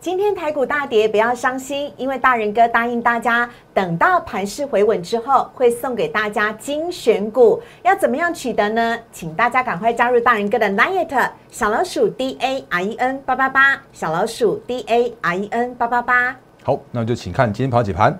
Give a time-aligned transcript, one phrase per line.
[0.00, 7.60] 今天台股大跌，不要伤心，因为大人哥答应大家，等到盘势回稳之后，会送给大家精选股。
[7.82, 8.96] 要怎么样取得呢？
[9.10, 16.36] 请大家赶快加入大人哥的 Line 小老鼠 D A R E N 八八八，小老鼠 D A R E N 八八八。
[16.62, 18.16] 好，那就请看今天跑几盘。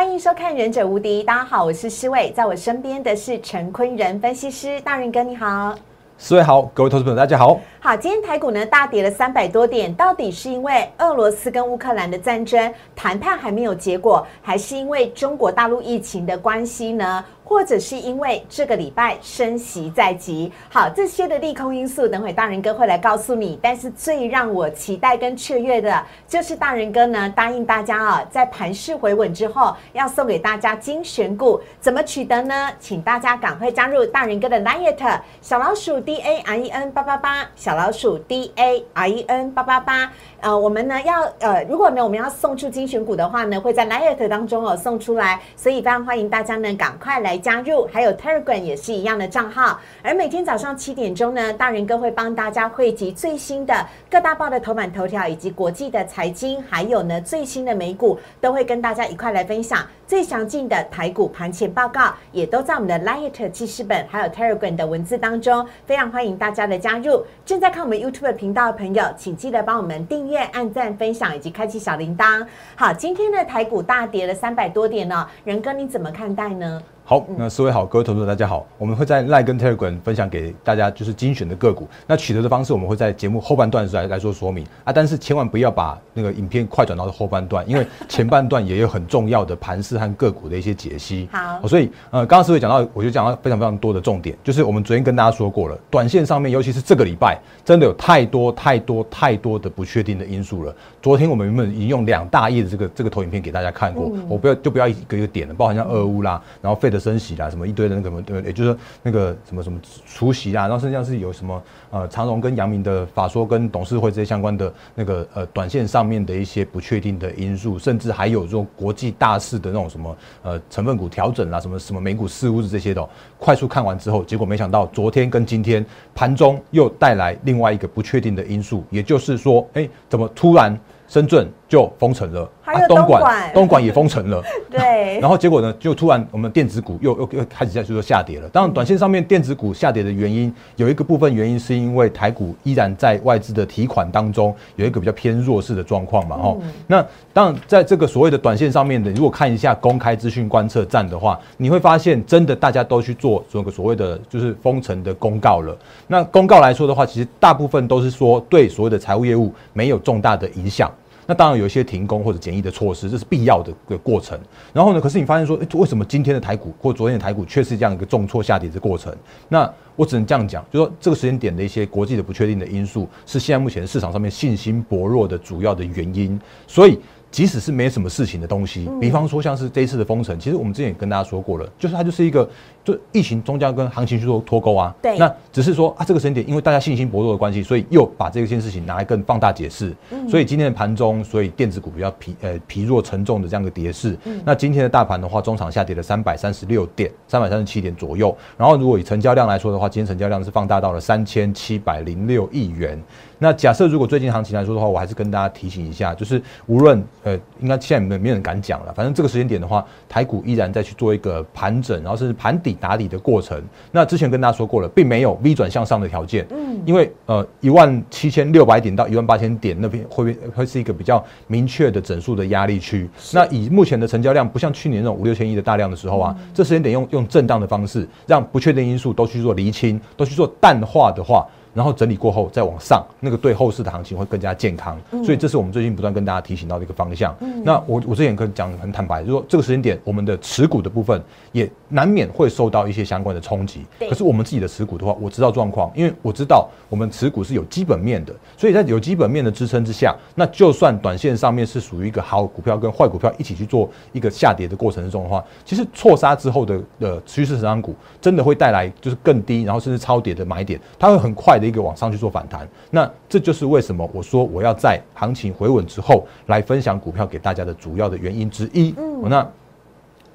[0.00, 5.74] 欢迎收看《忍者无敌》，大家好，我是施伟，在我身边的是陈坤仁分析师，大仁哥你好，
[6.16, 7.60] 施伟好，各位投资朋友大家好。
[7.82, 17.24] 好，今天台股呢大跌了三百多点，到底是因为俄罗斯跟乌克兰的战争谈判还没有结果，还是因为中国大陆疫情的关系呢？
[17.42, 23.58] 或者是因为这个礼拜升息在即，好，这些的利空因素，等会大人哥会来告诉你。
[23.60, 32.70] 但是最让我期待跟雀跃的，就是大人哥呢答应大家啊，在盘势回稳之后，要送给大家精选股，怎么取得呢？
[32.78, 40.10] 请大家赶快加入大人哥的 Line 小老鼠 D A R E N 八八八，小小老鼠 D A R E N 八八八。
[40.40, 47.38] 呃，我们呢要呃，如果呢我们要送出精选股的话呢，会在 Line 当中哦送出来，所以非常欢迎大家呢赶快来。
[47.38, 49.78] 加入，还有 Telegram 也是一样的账号。
[50.02, 65.64] 而每天早上七点钟呢，大人哥会帮大家汇集最新的各大报的头版头条，以及国际的财经，还有呢最新的美股，都会跟大家一块来分享最详尽的台股盘前报告，也都在我们的 Light 记事本，还有 Telegram 的文字当中。
[65.86, 67.24] 非常欢迎大家的加入。
[67.44, 72.42] 正在看我们 YouTube 频道的朋友，请记得帮我们订阅、按赞、分享以及开启小铃铛。
[72.74, 76.82] 好，今天的台股大跌了三百多点呢，仁哥你怎么看待呢？
[77.10, 81.88] 好，那四位好，各位投资者大家好，我们会在赖跟 Telegram 分享给大家就是精选的个股。
[82.06, 91.28] 那取得的方式我们会在节目后半段来来做说明啊，但是千万不要把那个影片快转到后半段，因为前半段也有很重要的盘势和个股的一些解析。
[91.32, 100.72] 好，所以呃，刚刚四位讲到，我就讲到非常非常多的重点，就是我们昨天跟大家说过了，短线上面，尤其是这个礼拜，真的有太多太多太多的不确定的因素了。
[101.02, 123.08] 昨天我们原本已经用两大页的这个这个投影片给大家看过，我不要就不要一个一个点了，包含像俄乌啦，然后费德升息啦，什么一堆的那个对，也就是那个什么什么除息啦，然后实际上是有什么呃长荣跟阳明的法说跟董事会这些相关的那个呃短线上面的一些不确定的因素，甚至还有这种国际大事的那种什么呃成分股调整啦，什么什么美股事务这些的，
[123.38, 125.84] 快速看完之后，结果没想到昨天跟今天
[126.14, 130.78] 盘中又带来另外一个不确定的因素，也就是说，哎，怎么突然
[131.08, 132.50] 深圳就封城了？
[132.60, 134.42] 还有东莞，东莞也封城了。
[134.68, 135.18] 对。
[135.22, 138.48] 然后结果呢，就突然我们电子股又又又开始在就说下跌了。
[138.48, 146.36] 当然，短线上面电子股下跌的原因，有一个部分原因是因为台股依然在外资的提款当中有一个比较偏弱势的状况嘛。
[146.42, 155.76] 哦，那当然在这个所谓的短线上面的，如果看一下公开资讯观测站的话，你会发现真的大家都去做这个所谓的就是封城的公告了。
[156.08, 160.90] 那公告来说的话，其实大部分都是说对所谓的财务业务没有重大的影响。
[161.30, 164.36] 那当然有一些停工或者检疫的措施，这是必要的个过程。
[164.72, 169.14] 然后呢，可是你发现说，为什么今天的台股或昨天的台股却是这样一个重挫下跌的过程？
[169.48, 176.36] 那我只能这样讲，就说这个时间点的一些国际的不确定的因素，是现在目前市场上面信心薄弱的主要的原因。
[176.66, 176.98] 所以。
[177.30, 182.50] 即使是没什么事情的东西，比方说像是这一次的封城，其实我们之前也跟大家说过了，就是它就是一个
[182.84, 184.94] 就疫情终将跟行情去做脱钩啊。
[185.02, 185.18] 对。
[185.18, 189.94] 那只是说啊，这个时间点因为大家信心薄弱的关系，所以又把这件事情拿来更放大解释。
[190.10, 190.28] 嗯。
[190.28, 194.16] 所以今天的盘中，所以电子股比较疲呃疲弱沉重的这样的跌势。
[194.24, 194.40] 嗯。
[194.44, 198.36] 那今天的大盘的话，中场下跌了三百三十六点，三百三十七点左右。
[198.56, 203.00] 然后如果以成交量来说的话，今天成交量是放大到了三千七百零六亿元。
[203.42, 213.62] 那假设如果最近行情来说的话，我还是跟大家提醒一下，就是无论呃，应该现在没没人敢讲了，反正这个时间点的话，台股依然在去做一个盘整，然后甚至盘底打底的过程。
[213.92, 223.08] 那之前跟大家说过了，并没有 V 转向上的条件，嗯，因为呃一万七千六百点到一万八千点那边会会是一个比较明确的整数的压力区。
[223.32, 231.46] 那以目前的成交量，不像去年那种五六千亿的大量的时候啊，这时间点用用震荡的方式，让不确定因素都去做厘清，都去做淡化的话。
[231.74, 234.98] 然后整理过后再往上，那个对后市的行情会更加健康。
[235.24, 237.34] 所以这是我们最近不断跟大家提醒到的一个方向。
[237.64, 241.22] 那我我之前跟讲很坦白，如果这个时间点，我们的持股的部分
[241.52, 243.84] 也难免会受到一些相关的冲击。
[243.98, 262.66] 可是我们自己的持股的话，我知道状况，因为我知道我们持股是有基本面的，所以在有基本面的支撑之下，那就算短线上面是属于一个好股票跟坏股票一起去做一个下跌的过程之中的话，其实错杀之后的的趋势成长股真的会带来就是更低，然后甚至超跌的买点，它会很快的一个往上去做反弹。
[262.90, 268.94] 那这就是为什么我说我要在行情回稳之后来分享股票给大家的主要的原因之一。
[268.96, 269.46] 嗯，那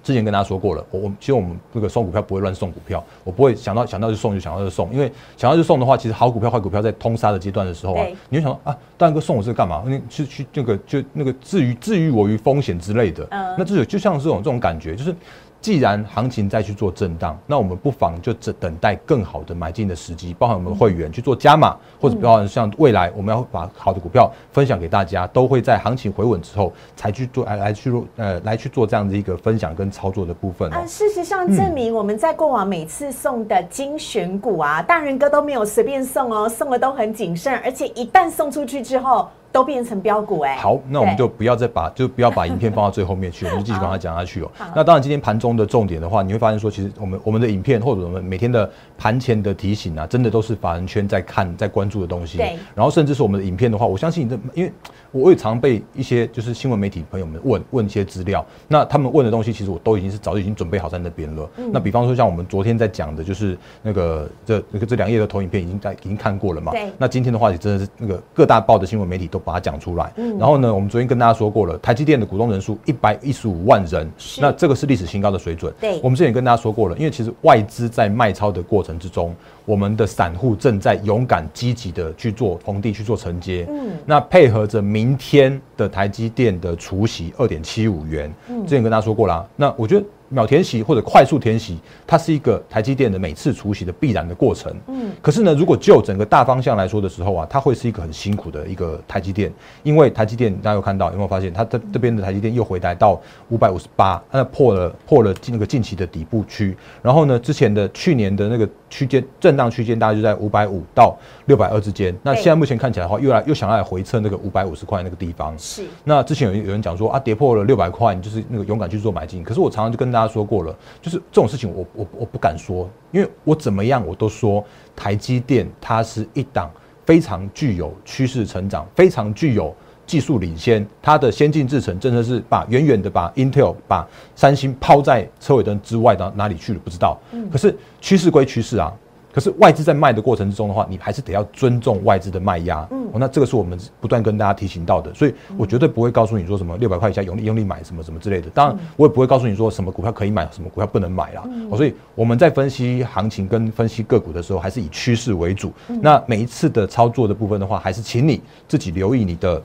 [0.03, 9.83] 之前跟大家说过了，我我其实我们那个送股票不会乱送股票，我不会想到想到就送就想到就送，因为想到就送的话，其实好股票坏股票在通杀的阶段的时候啊，你会想到啊，大哥送我这个干嘛？
[9.87, 15.15] 你去去那个就那个至于至于我于风险之类的，嗯，那这就像这种这种感觉，就是。
[15.65, 30.71] 既然行情再去做震荡，那我们不妨就等等待更好的买进的时机，包含我们的会员去做加码，或者包含像未来我们要把好的股票分享给大家，都会在行情回稳之后才去做来来去做呃来去做这样的一个分享跟操作的部分。
[30.71, 39.27] 啊，事实上证明我们在过往每次送的精选股啊，大人哥都没有随便送哦，送的都很谨慎，而且一旦送出去之后。
[39.55, 44.51] 都变成标股哎，好，那我们就不要再把就不要把影片放到最后面去， 我们就继续跟他讲下去哦。
[44.75, 52.37] 那当然，今天盘中的重点的话，你会发现说，其实我们我们的影片或者我们每天的盘前的提醒啊，真的都是法人圈在看在关注的东西。
[52.37, 54.73] 对，然后甚至是我们的影片的话，我相信这因为。
[55.15, 61.49] 我也常被一些就是新闻媒体朋友们问问一些资料，那他们问的东西其实我都已经是早就已经准备好在那边了。
[61.71, 66.73] 那比方说像我们昨天在讲的，就是那个这那个这两页的投影片已经在已经看过了嘛？
[66.97, 70.11] 那今天的话也真的是那个各大报的新闻媒体都把它讲出来。
[70.17, 70.37] 嗯。
[70.37, 75.73] 然后呢，我们昨天跟大家说过了，台积电的股东人数一百一十五万人，那这个是历史新高的水准。
[75.79, 75.97] 对。
[76.03, 79.33] 我们之前也跟大家说过了，因为其实外资在卖超的过程之中。
[79.65, 90.05] 我们的散户正在勇敢积极的去做逢低去做承接，嗯，那配合着明天的台积电的除息二点七五元，嗯，之前跟大家说过啦，那我觉得。
[90.27, 94.75] 秒填息或者快速填息，它是一个台积电的每次除息的必然的过程。
[94.87, 99.53] 嗯，可是呢，如果就整个大方向来说的时候啊，它会是一个很辛苦的一个台积电，
[99.83, 106.75] 因为台积电大家有看到有没有发现，它这这边的台积电又回来到五百五十八，那破了破了近那个近期的底部区。
[107.03, 111.13] 然后呢，之前的去年的那个区间震荡区间大概就在五百五到
[111.47, 112.15] 六百二之间。
[112.23, 115.53] 那现在目前看起来的话，又来又想要来回测那个五百五十块那个地方。
[115.59, 115.83] 是。
[116.05, 119.43] 那之前有有人讲说啊，跌破了六百块，你就是那个勇敢去做买进。
[119.43, 124.63] 可是我常常就跟大家说过了，就是这种事情，我我我不敢说，因为我怎么样我都说
[124.95, 126.71] 台积电它是一档
[127.05, 129.75] 非常具有趋势成长、非常具有
[130.05, 137.19] 技术领先，它的先进制程真的是把远远的把 Intel、把三星抛在车尾灯之外到哪里去了不知道。
[137.51, 138.93] 可是趋势归趋势啊。
[139.33, 142.87] 可是外资在卖的过程之中的话，你还是得要尊重外资的卖压。
[142.89, 148.49] 嗯，那这个是我们不断跟大家提醒到的，所以我绝对不会告诉你说什么六百块以下用力用力买什么什么之类的。
[148.51, 151.43] 当然，我也不会告诉你说什么股票可以买，什么股票不能买啦。
[151.75, 155.69] 所以我们在分析行情跟分析个股的时候，还是以趋势为主。
[156.01, 159.61] 那每一次的操作的部分的话，还是请你自己留意你的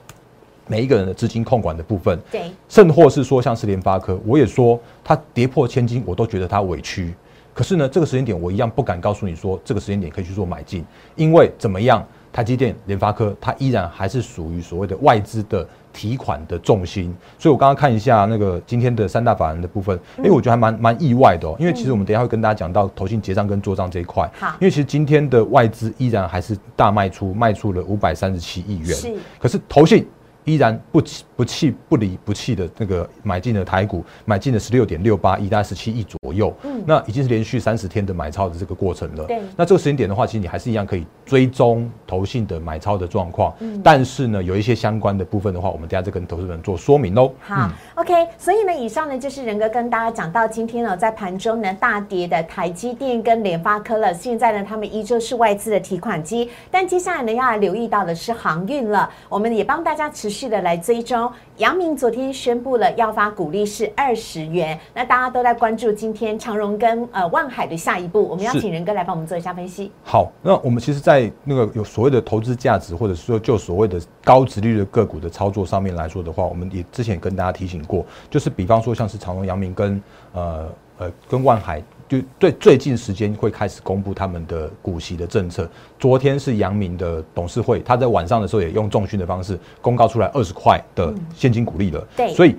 [0.70, 2.16] 每一个人的资金控管的部分。
[2.30, 7.12] 对，甚或是说像是联发科，我也说它跌破千金，我都觉得它委屈。
[7.52, 10.84] 可是呢，这个时间点我一样不敢告诉你说这个时间点可以去做买进，
[11.16, 17.14] 因为怎么样，台积电、联发科它依然还是属于所谓的外资的提款的重心。
[17.38, 21.56] 所以我刚刚看一下那个今天的三大法人的部分，哎，我觉得还蛮蛮意外的哦。
[21.58, 24.30] 因为其实我们等一下会跟大家讲到投信结账跟做账这一块。
[24.38, 28.86] 好，因为其实今天的外资依然还是大卖出，卖出了五百三十七亿元。
[28.94, 30.06] 是，可是投信。
[30.44, 31.00] 依然不
[31.40, 36.54] 不弃不离不弃的那个买进的台股，买进了十六点六八亿，大概十七亿左右。
[36.64, 39.24] 嗯，那已经是连续三十天的买超的这个过程了。
[39.24, 43.54] 对，那这个时间点的话，其实你还是一样可以追踪投信的买超的状况。
[43.60, 47.32] 嗯，但是呢，有一些相关的部分的话，我们等下再跟投资人做说明喽。
[47.40, 48.12] 好，OK。
[48.36, 54.12] 所以呢，以上呢就是仁哥跟大家讲到今天呢，在盘中呢大跌的台积电跟联发科了。
[54.12, 59.08] 现在呢，他们依旧是外资的提款机，但接下来呢，要来留意到的是航运了。
[59.30, 61.29] 我们也帮大家持续的来追踪。
[61.58, 69.90] 杨明昨天宣布了要发股利是二十元，那大家都在关注今天长荣跟呃万海的下一步，我们要请仁哥来帮我们做一下分析。
[70.02, 80.68] 好，那我们其实，在那个有所谓的投资价值，或者说就所谓的高值率的个股的操作上面来说的话，我们也之前跟大家提醒过，就是比方说像是长荣、阳明跟呃
[80.98, 81.82] 呃跟万海。
[82.10, 85.70] 就对，最近时间会开始公布他们的股息的政策。
[85.96, 92.04] 昨天是阳明的董事会，他在晚上的时候也用重讯的方式公告出来二十块的现金股利了。
[92.16, 92.56] 对，所以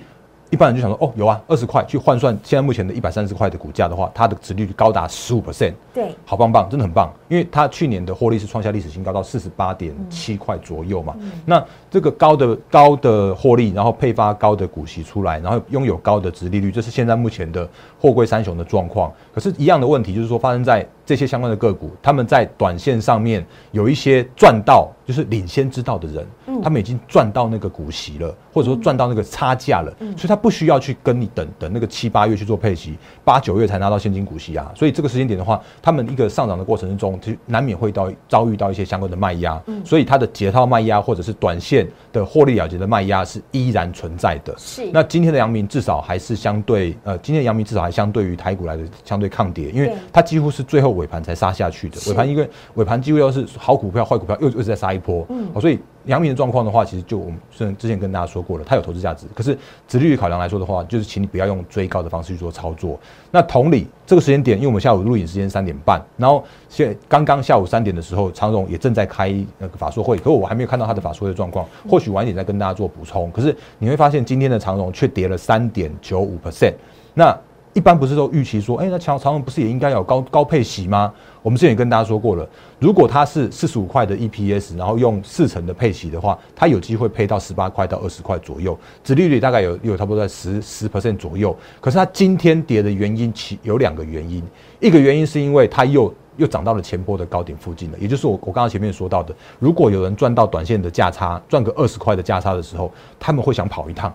[0.52, 7.12] 一般人就想说，哦，有啊，二十块去换算现在目前的一百三十块的股价的话，它的值利率高达十五 percent，对，好棒棒，真的很棒。
[7.30, 11.16] 因为它去年的获利是创下历史新高，到四十八点七块左右嘛。
[11.46, 17.68] 那这个高的高的获利，然后配发高的股息出来，然后拥有高的值利率，这是现在目前的
[17.98, 19.10] 货柜三雄的状况。
[19.34, 26.26] 可是，一样的问题就是说，发生在这些相关的个股，他们在短线上面有一些赚到，就是领先知道的人，
[26.64, 34.72] 他们已经赚到那个股息了，或者说赚到那个差价了，所以他不需要去跟你等等那个七八月去做配息，八九月才拿到现金股息啊。
[34.76, 44.54] 所以这个时间点的话，他们一个上涨的过程之中，就难免会到遭遇到一些相关的卖压，所以它的解套卖压或者是短线的获利了结的卖压是依然存在的。
[44.58, 44.90] 是。
[44.94, 51.98] 那今天的阳明至少还是相对呃，今天的阳明至少还相对于台股来的相对抗跌，因为它几乎是最后尾盘才杀下去的。
[52.10, 59.58] 尾盘因为尾盘几乎要是好股票坏股票又又是在杀一波，嗯，所以阳明的状况的话，其实就我们虽然之前跟大家说过了，它有投资价值，可是
[59.88, 63.00] 殖利率考量来说的话，就是请你不要用追高的方式去做操作。
[63.30, 73.32] 那同理，这个时间点，因为我们下午录影时间三点半，然后现刚刚下午三点的时候，长荣也正在开那个法说会，可我还没有看到他的法说会的状况，或许晚一点再跟大家做补充。
[73.32, 76.74] 可是你会发现今天的长荣却跌了三点九五 percent，
[77.14, 77.38] 那。
[77.74, 81.14] 一般不是都预期说，哎、那长长荣不是也应该有高高配息吗？
[81.42, 82.48] 我们之前也跟大家说过了，
[82.80, 91.56] 如果它是四十五块的 EPS，然后用四成的配息的话，它有机会配到十八块到二十块左右，殖利率大概有有差不多在十十 percent 左右。
[91.80, 94.44] 可是它今天跌的原因其有两个原因，
[94.80, 104.14] 一个原因是因为它又又涨到了前波的高点附近了，也就是我我刚刚前面说到的，如果有人赚到短线的价差，赚个二十块的价差的时候，他们会想跑一趟。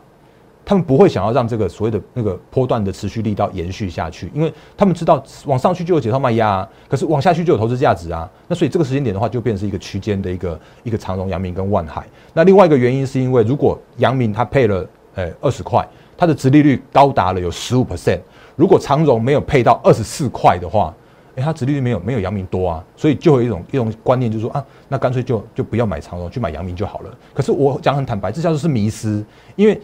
[0.68, 8.28] 他们不会想要让这个所谓的那个波段的持续力道延续下去，因为他们知道往上去就有解套卖压，可是往下去就有投资价值啊。
[8.49, 12.04] 那所以这个时间点的话，就变成是一个区间的一个一个长荣、阳明跟万海。
[12.35, 18.18] 那另外一个原因是因为，如果阳明它配了呃二十块，它的殖利率高达了有十五 percent，
[18.56, 20.92] 如果长荣没有配到二十四块的话，
[21.37, 27.18] 诶，它殖利率没有没有阳明多啊，所以就有一种一种观念，就是说啊，那干脆就就不要买长荣，去买阳明就好了。
[27.32, 29.80] 可是我讲很坦白，这叫做是迷失，因为。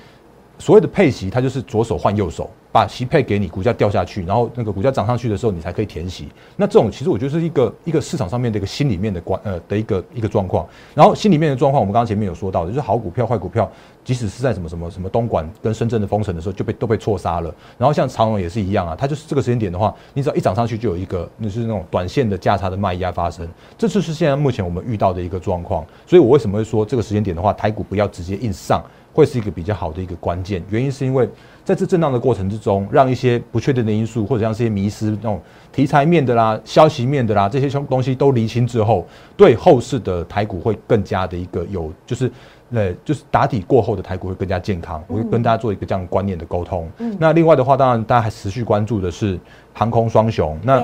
[0.58, 6.28] 所谓的配息，它就是左手换右手，把息配给你，股价掉下去，然后那个股价涨上去的时候，你才可以填息。
[6.56, 10.64] 那这种其实我觉得是一个一个市场上面的一个心里面的关呃的一个一个状况。
[10.94, 13.68] 然后心里面的状况，我们刚刚前面有说到的，就是好股票坏股票，
[14.04, 17.52] 即使是在什么什么什么东莞跟深圳的封城的时候，就被都被错杀了。
[17.76, 23.48] 然后像长荣也是一样啊，它就是这个时间点的话，你只要一涨上去，就有一个那是那种短线的价差的卖压发生。
[23.76, 25.84] 这就是现在目前我们遇到的一个状况。
[26.06, 28.80] 所以我为什么会说这个时间点的话，台股不要直接硬上。
[29.12, 31.28] 会是一个比较好的一个关键，原因是因为
[31.64, 35.40] 在这震荡的过程之中，让一些不确定的因素或者像这些迷失那种
[35.72, 42.30] 题材面的啦、消息面的啦这些东西都厘清之后，对后市的台股会更加的一个有，就是
[42.70, 45.02] 呃，就是打底过后的台股会更加健康。
[45.06, 46.90] 我会跟大家做一个这样观念的沟通。
[47.18, 49.38] 那另外的话，当然大家还持续关注的是
[49.72, 50.58] 航空双雄。
[50.62, 50.82] 那。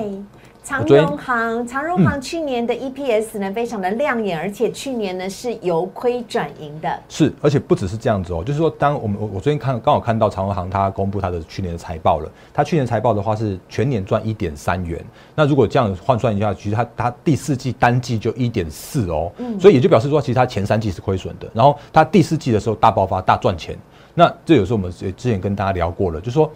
[0.69, 6.99] 长荣行，长荣行去年的 EPS 呢非常的亮眼，而且去年呢是由亏转盈的。
[7.09, 23.75] 是，而且不只是这样子哦，就是说，当我们我我最近看刚好看到长荣行它公布它的去年的财报了，它去年财报的话是全年赚一点三元，那如果这样换算一下，其实它它第四季单季就一点四哦，所以也就表示说，其实它前三季是亏损的，然后它第四季的时候大爆发大赚钱，
[24.13, 26.47] 那这有时候我们之前跟大家聊过了，就是说。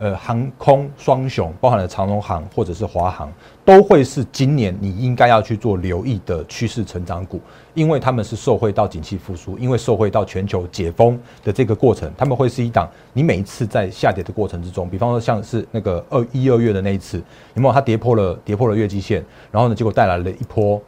[0.00, 3.30] 呃，航空双雄包含了长荣航或者是华航，
[3.66, 7.38] 都会是今年你应该要去做留意的趋势成长股，
[7.74, 17.18] 因为他们是受惠到景气复苏，因为受惠到全球解封的这个过程，他们会是一档你每一次在下跌的过程之中，比方说像是那个二一二月的那一次，
[17.52, 17.74] 有没有？
[17.74, 20.80] 它跌破了跌破了月季线，然后呢，结果带来了一波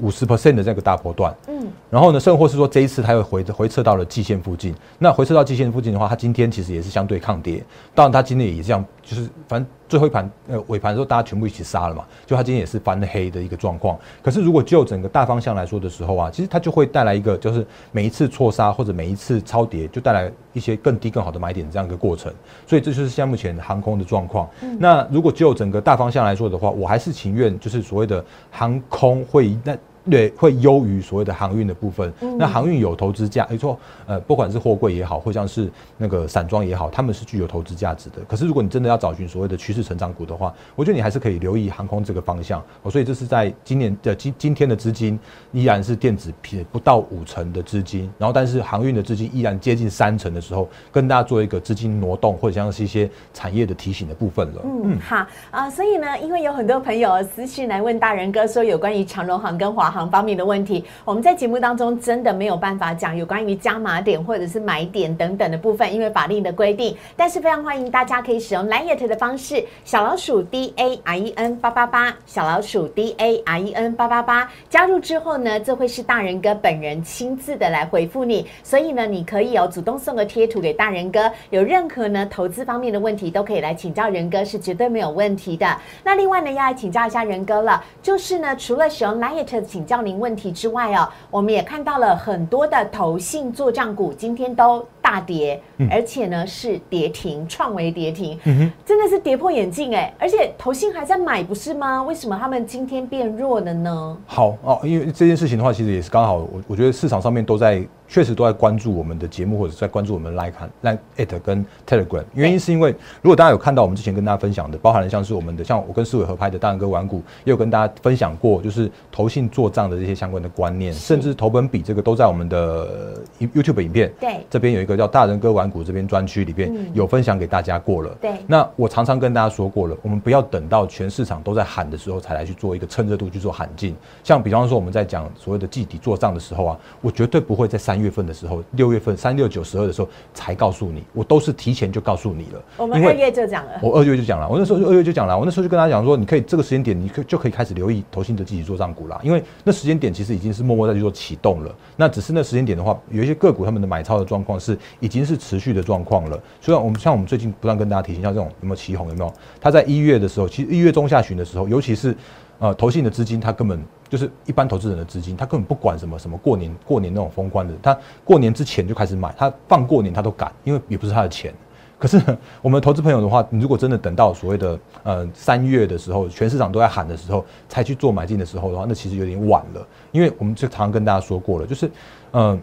[0.00, 4.74] 五十 percent 的这个大波段，嗯，然后呢，甚或是说这一次它又回回撤到了季线附近。
[4.98, 7.62] 那回撤到季线附近的话，它今天其实也是相对抗跌。
[7.94, 12.04] 当然，它今天也这样，就是反正最后一盘呃尾盘的时候，大家全部一起杀了嘛。
[12.24, 13.98] 就它今天也是翻黑的一个状况。
[14.22, 22.32] 可是如果就整个大方向来说的时候啊，其实它就会带来一个，就是每一次错杀或者每一次超跌，就带来一些更低更好的买点这样一个过程。
[22.66, 24.48] 所以这就是现在目前航空的状况。
[24.78, 29.76] 那如果就整个大方向来说的话，我还是情愿就是所谓的航空会那。
[30.10, 32.12] 对，会优于所谓的航运的部分。
[32.38, 38.16] 那航运有投资价，没错，呃，不管是货柜也好，或像是那个散装也好，他们是具有投资价值的。
[38.26, 42.62] 可是如果你真的要找寻所谓的趋势成长股的话，我觉得你还是可以留意航空这个方向。
[42.82, 45.18] 哦，所以这是在今年的今今天的资金
[45.52, 54.62] 依然是电子偏不到五成的资金，然后但是航运的资金依然接近三成的时候，跟大家做一个资金挪动或者像是一些产业的提醒的部分了。
[54.64, 60.84] 嗯，嗯好啊、所以呢，因为有很多朋友私讯来问大人哥说有关于长荣航跟华航方面的问题。
[61.04, 66.96] 我们在节目当中真的没有办法讲有关于加码点或者是买点等等的部分，因为法令的规定。
[67.14, 85.76] 但是非常欢迎大家可以使用 Line 的方式，小老鼠 D A R E N 八八八，小老鼠 D A R E N 八八八，加入之后呢，这会是大人哥本人亲自的来回复你，所以呢，你可以哦主动送个贴图给大人哥，有任何呢投资方面的问题都可以来请教人哥，是绝对没有问题的。
[86.04, 95.60] 那另外呢，要来请教一下人哥了，就是呢，除了使用 Line 请教您问题之外哦，我们也看到了很多的投信做账股今天都大跌，
[95.90, 98.38] 而且呢是跌停，创维跌停，
[98.84, 100.12] 真的是跌破眼镜哎！
[100.18, 102.02] 而且投信还在买，不是吗？
[102.02, 104.16] 为什么他们今天变弱了呢？
[104.26, 107.82] 好哦，因为这件事情的话，其实也是刚好，我我觉得市场上面都在。
[108.12, 112.22] 确实都在关注我们的节目，或者在关注我们来看来 at 跟 Telegram。
[112.34, 124.12] 原因是因为，如果大家有看到我们之前跟大家分享的，包含了像是我们的，像我跟思伟合拍的《大人哥玩股》，也有跟大家分享过，就是投信做账的这些相关的观念，甚至投本比这个都在我们的 YouTube 影片。
[124.20, 128.14] 对，这边有一个叫《大人哥玩股》这边专区里边有分享给大家过了。
[128.20, 133.96] 对，那我常常跟大家说过了，我们不要等到全市场都在喊的时候才来去做一个趁热度去做喊进。
[134.22, 138.62] 像比方说我们在讲所谓的季底做账的时候啊，我绝对不会在三月份的时候。
[138.72, 142.62] 六月份三六九十二的时候才告诉你，我都是提前就告诉你了。
[142.76, 149.20] 我们二月就讲了，我二月就讲了，我那时候二月就讲了，我那时候就跟他讲说，你可以这个时间点，你可就可以开始留意投信的积极做账股啦。
[149.22, 151.74] 因为那时间点其实已经是默默在去做启动了。
[151.96, 156.40] 那只是那时间点的话，有一些个股他们的买超的状况是已经是持续的状况了。
[156.60, 159.32] 虽然我们像我们最近不断跟大家提醒，像这种有没有起红有没有？
[159.60, 162.16] 他在一月的时候，其实一月中下旬的时候，尤其是
[162.62, 163.78] 呃投信的资金，它根本。
[164.12, 171.50] 就是一般投资人的资金，他根本不管什么什么过年过年那种封关的，他过年之前就开始买，他放过年他都敢，因为也不是他的钱。
[171.98, 172.20] 可是
[172.60, 179.86] 我们投资朋友的话，你如果真的等到所谓的呃三月的时候，全市场都在喊的时候，才去做买进的时候的话，那其实有点晚了。
[180.10, 181.90] 因为我们就常常跟大家说过了，就是
[182.32, 182.60] 嗯，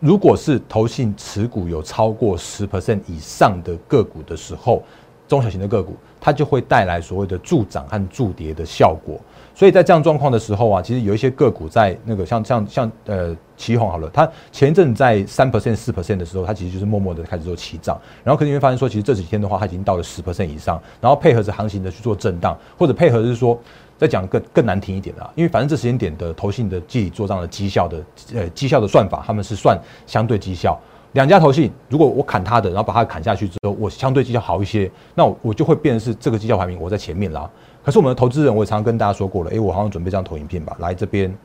[0.00, 4.82] 如果是投信持股有超过十 percent 以上的个股的时候，
[5.28, 9.20] 中小型的个股，它就会带来所谓的助涨和助跌的效果。
[9.54, 23.56] 所以在这样状况的时候啊，其实有一些个股在那个像像像呃旗宏好了，它前一阵在三 percent 四 percent 的时候，它其实就是默默的开始做起涨，然后可能你会发现说，其实这几天的话，它已经到了十 percent 以上，然后配合着行情的去做震荡，或者配合是说，
[23.98, 28.02] 再讲更更难听一点啊，因为反正这时间点的投信的记做账的绩效的
[28.34, 30.80] 呃绩效的算法，他们是算相对绩效，
[31.14, 37.50] 两家投信如果我砍他的，然后把他砍下去之后，我相对绩效好一些，那我我就会变成是这个绩效排名我在前面啦。
[37.82, 41.36] 可是我们的投资人，我也常常跟大家说过了，哎，我好像准备这样投影片吧，来这边，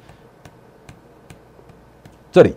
[2.32, 2.54] 这里。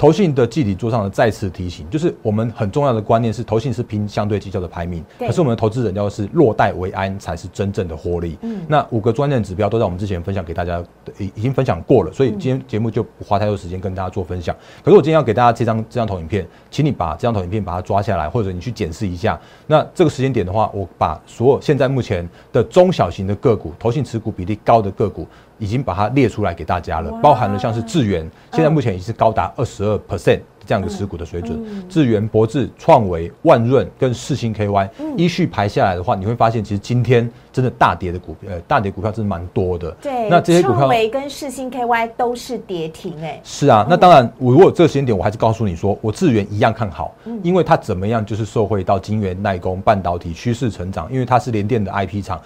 [0.00, 8.38] 投信的季底桌上的再次提醒，就是我们很重要的观念是，投信是拼相对绩效的排名，可是我们的投资人要是落袋为安才是真正的获利。
[8.40, 10.82] 嗯，那五个关键指标都在我们之前分享给大家，
[11.18, 14.56] 已已经分享过了，所以今天节目就不花太多时间跟大家做分享。
[14.82, 19.38] 可是我今天要给大家这张这张投影片，请你把这张投影片把它抓下来，或者你去检视一下。
[19.66, 25.28] 那这个时间点的话，我把所有现在目前的中小型的个股，投信持股比例高的个股。
[25.60, 31.62] 已经把它列出来给大家了，包含了像是智源，现在目前已经是高达二十二 percent 这样的持股的水准。
[31.88, 39.90] 智源、博智、创维、万润跟世星 KY 依序排下来的话，你会发现其实今天真的大跌的股票，呃，大跌股票真的蛮多的。
[40.02, 43.38] 对，那这些股票，创维跟世星 KY 都是跌停哎。
[43.44, 52.40] 是啊，那当然，我如果这个时间点，我还是告诉你说，我智源一样看好，因为它怎么样就是受惠到晶圆代工、半导体趋势成长，因为它是联电的 IP 厂。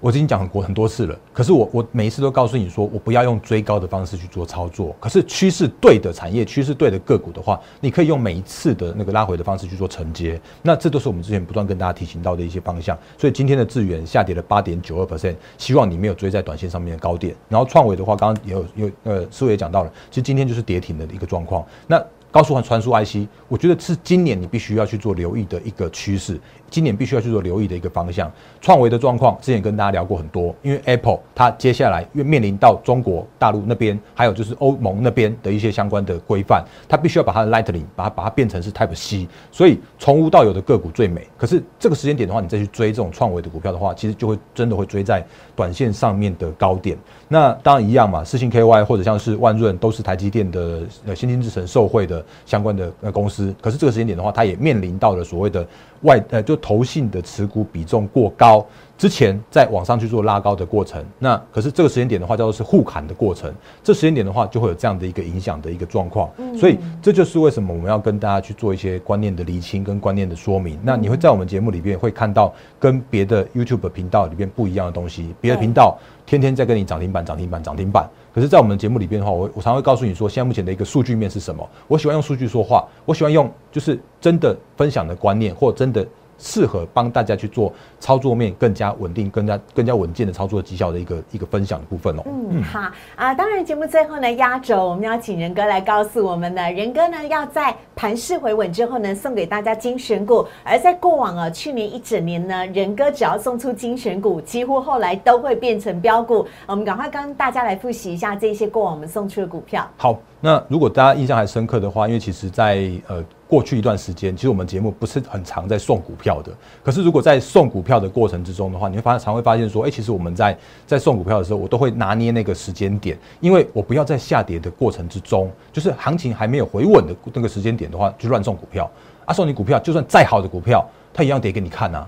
[0.00, 4.94] 我已经讲过很多次了，可是我我每一次都告诉你说，我不要用追高的方式去做操作。
[5.00, 10.40] 可是趋势对的产业，趋势对的个股的话，你可以用每一次的那个拉回的方式去做承接。
[10.62, 12.96] 那这都是我们之前不断跟大家提醒到的一些方向。
[13.16, 17.34] 所以今天的智源下跌了八点九二 percent，希望你没有追在短线上面的高点。
[17.48, 21.64] 然后创维的话，刚刚也有有呃，师傅也讲到了，其实今天就是跌停的一个状况。
[21.88, 26.38] 那高速传传输 IC，我觉得是今年你必须要去做留意的一个趋势，
[26.70, 28.30] 今年必须要去做留意的一个方向。
[28.60, 41.26] 创维的状况之前跟大家聊过很多，因为 Apple 它接下来因为面临到中国大陆那边，还有就是欧盟那边的一些相关的规范，它必须要把它 Lightning 把它把它变成是 Type C，所以从无到有的个股最美。
[41.38, 45.24] 可是这个时间点的话，你再去追这种创维的股票的话，其实就会真的会追在
[45.56, 46.98] 短线上面的高点。
[47.26, 52.17] 那当然一样嘛，四星 KY 或者像是万润都是台积电的呃先进制程受惠的。
[52.46, 55.66] 相关的呃公司，可是这个时间点的话，它也面临到了所谓的
[56.02, 58.64] 外呃就投信的持股比重过高，
[58.96, 70.78] 之前在往上去做拉高的过程，那可是这个时间点的话叫做是互砍的过程，这时间点的话就会有这样的一个影响的一个状况，所以这就是为什么我们要跟大家去做一些观念的厘清跟观念的说明。
[70.82, 75.98] 那你会在我们节目里边会看到跟别的 YouTube 频道里边不一样的东西，别的频道。
[76.26, 78.06] 天天在跟你涨停板、涨停板、涨停板。
[78.34, 81.66] 可是，在我们节目里边的话，我我常会告诉你说，现在目前的一个数据面是什么？
[81.86, 86.04] 我喜欢用数据说话，我喜欢用就是真的分享的观念，或真的。
[86.40, 92.22] 适合帮大家去做操作面更加稳定、更加更加稳健的操作绩效的一个一个分享的部分哦。
[92.26, 92.78] 嗯，好
[93.16, 93.34] 啊。
[93.34, 100.46] 当然，节目最后呢，压轴我们要请仁哥来告诉我们呢，仁哥呢要在盘势回稳之后呢，送给大家精选股。
[100.62, 106.46] 而在过往啊，去年一整年呢，仁哥只要送出精选股，几乎后来都会变成标股。
[106.68, 109.84] 我们赶快跟大家来复习一下这些过往我们送出的股票。
[109.96, 113.24] 好，那如果大家印象还深刻的话，因为其实，在呃。
[113.48, 116.52] 过去一段时间，其实我们节目不是很常在送股票的。
[116.84, 120.54] 可是如果在送股票的过程之中的话，你会发常会发现说，哎，其实我们在
[120.86, 128.90] 在送股票的时候，我都会拿捏那个时间点，因为我不要在下跌的过程之中，就是行情还没有回稳的那个时间点的话，就乱送股票。
[129.24, 132.06] 啊，送你股票，就算再好的股票，它一样跌给你看呐。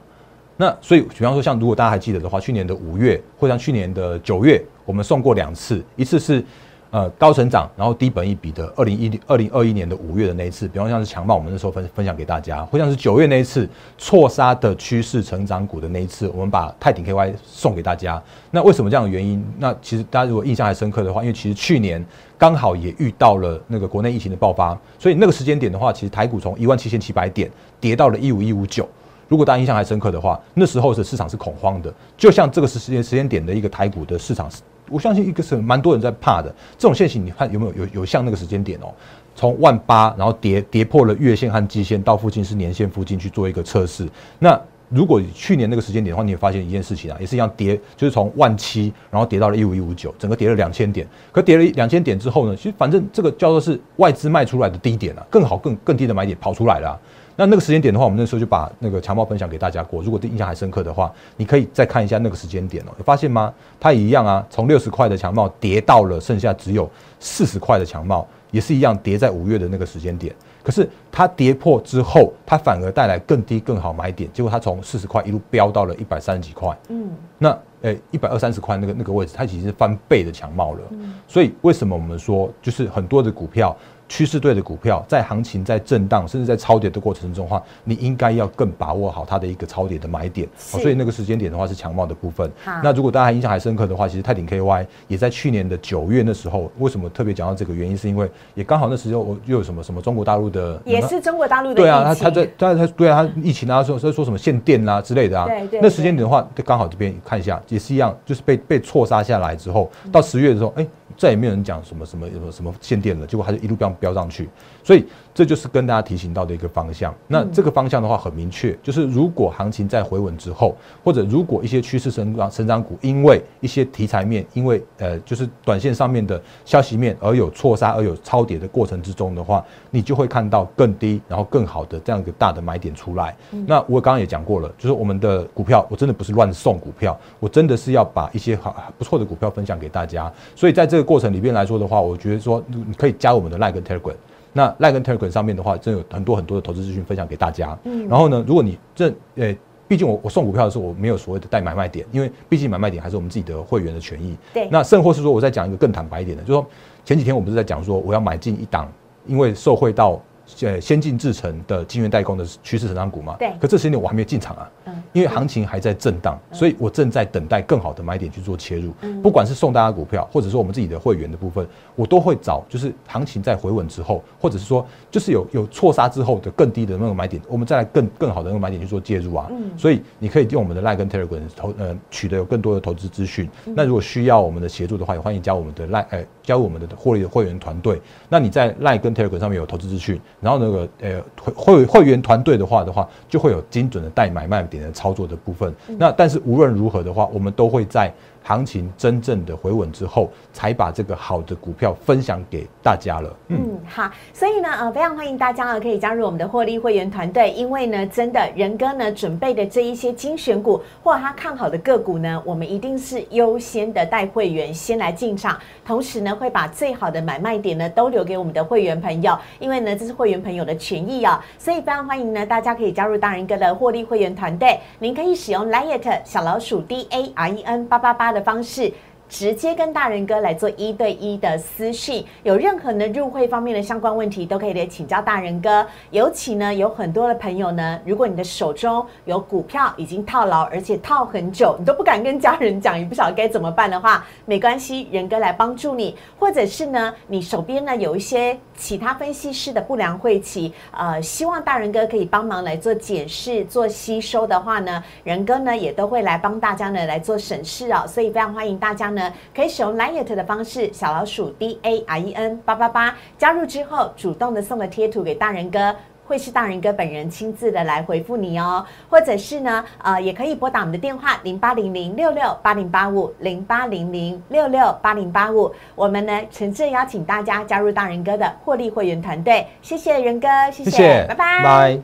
[0.58, 6.44] 那所以，比方说像如果大家还记得的话，去年的五月或像去年的九月，我们送过两次，一次是。
[6.90, 18.20] 呃，高成长，然后低本一比的二零一二零二一年的五月的那一次，比方像是强暴，我们那时候分分享给大家，或像是九月那一次错杀的趋势成长股的那一次，我们把泰鼎 KY 送给大家。
[18.50, 19.40] 那为什么这样的原因？
[19.58, 22.04] 那其实大家如果印象还深刻的话，因为其实去年
[22.36, 27.48] 刚好也遇到了那个国内疫情的爆发，所以那个时间点的话，其实台股从一万七千七百点
[27.78, 28.88] 跌到了一五一五九。
[29.28, 34.60] 如果大家印象还深刻的话，那时候的市场是恐慌的，就像这个时间时间点的一个台股的市场是。
[34.90, 38.92] 我相信一个是蛮多人在怕的这种现行，你看有没有有有像那个时间点哦，
[39.34, 44.08] 从万八然后跌跌破了月线和季线，到附近是年线附近去做一个测试。
[44.38, 51.06] 那如果去年那个时间点的话，你也发现一件事情啊，也是一样跌，就是从万七然后跌到了一五一五九，整个跌了两千点。
[51.30, 57.00] 可跌了两千点之后呢，其实反正这个叫做是外资卖出来的低点啊，更好更更低的买点跑出来了。
[57.40, 60.02] 那那个时间点的话，我们那时候就把那个强暴分享给大家过。
[60.02, 62.92] 如果印象还深刻的话，你可以再看一下那个时间点哦。
[62.98, 63.50] 有发现吗？
[63.80, 66.86] 它也一样啊，从六十块的强暴跌到了剩下只有
[67.18, 70.34] 四十块的强暴，也是一样跌在五月的那个时间点。
[70.62, 76.76] 可是它跌破之后，它反而带来更低更好买点，结果它从四十块一路飙到了一百三十几块。
[76.88, 80.80] 嗯，那诶一百二三十块那个那个位置，它已经是翻倍的强貌了。
[80.90, 83.76] 嗯，所以为什么我们说就是很多的股票？
[84.12, 90.48] 趋势对的股票，在行情在震荡，甚至在超跌的过程中的话，你应该要更把握好它的一个超跌的买点。
[90.56, 92.50] 所以那个时间点的话是强貌的部分。
[92.82, 97.96] 那如果大家印象还深刻的话，其实泰鼎 KY 也在去年的九月那时候，为什么特别讲到这个原因？
[97.96, 105.46] 是因为也刚好那时候我又有什么什么中国大陆的，也是中国大陆的对啊，他他在他他对啊，他疫情啊说说说什么限电啊之类的啊。
[105.46, 105.80] 对对。
[105.80, 110.86] 那时间点的话，刚好这边看一下，也是一样，就是被被错杀下来之后，到十月的时候，哎。
[111.16, 114.48] 再也没有人讲什么什么什么什么限电了，结果他就一路飙飙上去，
[114.90, 115.06] 所以。
[115.32, 117.14] 这就是跟大家提醒到的一个方向。
[117.28, 133.34] 那这个方向的话很明确，就是如果行情在回稳之后，或者如果一些趋势成长成长股因为一些题材面，因为呃就是短线上面的消息面而有错杀而有超跌的过程之中的话，你就会看到更低然后更好的这样一个大的买点出来。
[133.66, 140.30] 那我刚刚也讲过了，就是我们的股票我真的不是乱送股票，我真的是要把一些好不错的股票分享给大家。
[140.56, 144.16] 所以在这个过程里面来说的话，我觉得说你可以加我们的 Like Telegram。
[144.52, 147.78] 那赖跟 Telegram 上面的话，真有很多很多的投资资讯分享给大家。
[147.84, 149.54] 嗯，然后呢，如果你这呃，
[149.86, 154.36] 毕竟我我送股票的时候，我没有所谓的带买卖点，因为毕竟买卖点还是我们自己的会员的权益。
[154.52, 154.68] 对。
[154.70, 156.66] 那甚或是说，我再讲一个更坦白一点的，就是说
[157.04, 158.90] 前几天我不是在讲说，我要买进一档，
[159.26, 160.20] 因为受惠到。
[160.62, 163.52] 呃，先进制程的晶圆代工的趋势成长股嘛，对。
[163.60, 168.92] 可这时间我还没有进场啊，嗯，因为行情还在震荡，所以我正在等待更好的买点去做切入。
[169.02, 179.46] 嗯，不管是送大家股票，或者说我们自己的会员的部分，我都会找就是行情在回稳之后，或者是说就是有有错杀之后的更低的那个买点，我们再来更更好的那个买点去做介入啊。
[179.50, 183.48] 嗯，所以你可以用我们的 Line 跟 Telegram 投呃取得有更多的投资资讯。
[183.64, 188.00] 那如果需要我们的协助的话，也欢迎加我们的 Line 呃加入我们的获利的会员团队。
[188.28, 195.74] 那你在 Line 跟 Telegram 上面有投资资讯，然后那个呃会会会员团队的话的话，就会有精准的带买卖点的操作的部分。
[195.98, 198.12] 那但是无论如何的话，我们都会在。
[198.42, 203.36] 行情真正的回稳之后，才把这个好的股票分享给大家了。
[203.48, 228.29] 嗯，好，所以呢，呃，非常欢迎大家啊可以加入我们的获利会员团队，因为呢，真的仁哥呢准备的这一些精选股或他看好的个股呢，我们一定是优先的带会员先来进场，同时呢，会把最好的买卖点呢都留给我们的会员朋友，因为呢，这是会员朋友的权益啊，所以非常欢迎呢，大家可以加入大仁哥的获利会员团队，您可以使用 Liet 小老鼠 D A R E N 八八八。
[228.32, 228.92] 的方式
[229.30, 232.22] 直接跟大人哥来做一对一的私讯。
[232.42, 235.86] 有任何呢入会方面的相关问题，都可以来请教大人哥。
[236.10, 246.16] 尤其呢，有很多的朋友呢，如果你的手中有股票已经套牢，而且套很久，你都不敢跟家人讲，也不晓得该怎么办的话，没关系，人哥来帮助你。
[246.36, 258.04] 或者是呢，你手边呢有一些其他分析师的不良晦气，呃，希望大人哥可以帮忙来做检视、做吸收的话呢，人哥呢也都会来帮大家呢来做审视哦。
[258.08, 259.19] 所以非常欢迎大家呢
[259.54, 265.94] 可以使用 Light 的方式，小老鼠 D A R E N 八八八加入之后，主动的送个贴图给大人哥。
[266.30, 279.66] 会是大人哥本人亲自的来回复你哦，或者是呢，呃，也可以拨打我们的电话零八零零六六八零八五零八零零六六八零八五，我们呢诚挚邀请大家加入大人哥的获利会员团队。
[279.82, 281.64] 谢谢仁哥，谢谢，拜拜。
[281.64, 281.98] 拜。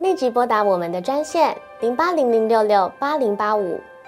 [0.00, 3.78] 立即拨打我们的专线零八零零六六八零八五